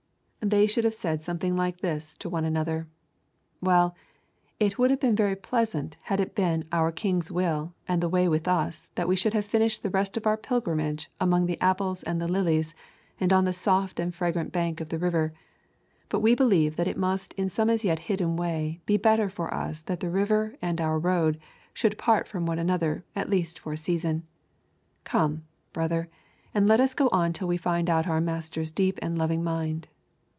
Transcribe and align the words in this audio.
They 0.43 0.65
should 0.65 0.85
have 0.85 0.95
said 0.95 1.21
something 1.21 1.55
like 1.55 1.81
this 1.81 2.17
to 2.17 2.27
one 2.27 2.45
another: 2.45 2.87
Well, 3.61 3.95
it 4.59 4.77
would 4.79 4.89
have 4.89 4.99
been 4.99 5.15
very 5.15 5.35
pleasant 5.35 5.97
had 6.01 6.19
it 6.19 6.33
been 6.33 6.65
our 6.71 6.91
King's 6.91 7.31
will 7.31 7.75
and 7.87 8.03
way 8.05 8.27
with 8.27 8.47
us 8.47 8.89
that 8.95 9.07
we 9.07 9.15
should 9.15 9.35
have 9.35 9.45
finished 9.45 9.83
the 9.83 9.91
rest 9.91 10.17
of 10.17 10.25
our 10.25 10.37
pilgrimage 10.37 11.11
among 11.21 11.45
the 11.45 11.61
apples 11.61 12.01
and 12.01 12.19
the 12.19 12.27
lilies 12.27 12.73
and 13.19 13.31
on 13.31 13.45
the 13.45 13.53
soft 13.53 13.99
and 13.99 14.15
fragrant 14.15 14.51
bank 14.51 14.81
of 14.81 14.89
the 14.89 14.97
river; 14.97 15.31
but 16.09 16.21
we 16.21 16.33
believe 16.33 16.75
that 16.75 16.87
it 16.87 16.97
must 16.97 17.33
in 17.33 17.47
some 17.47 17.69
as 17.69 17.85
yet 17.85 17.99
hidden 17.99 18.35
way 18.35 18.81
be 18.87 18.97
better 18.97 19.29
for 19.29 19.53
us 19.53 19.83
that 19.83 19.99
the 19.99 20.09
river 20.09 20.55
and 20.59 20.81
our 20.81 20.97
road 20.97 21.39
should 21.71 21.99
part 21.99 22.27
from 22.27 22.47
one 22.47 22.57
another 22.57 23.05
at 23.15 23.29
least 23.29 23.59
for 23.59 23.73
a 23.73 23.77
season. 23.77 24.23
Come, 25.03 25.45
brother, 25.71 26.09
and 26.51 26.67
let 26.67 26.79
us 26.81 26.95
go 26.95 27.09
on 27.09 27.31
till 27.31 27.47
we 27.47 27.57
find 27.57 27.91
out 27.91 28.07
our 28.07 28.19
Master's 28.19 28.71
deep 28.71 28.97
and 29.03 29.15
loving 29.19 29.43
mind. 29.43 29.87